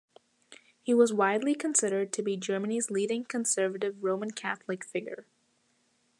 [0.81, 5.27] He was widely considered to be Germany's leading conservative Roman Catholic figure.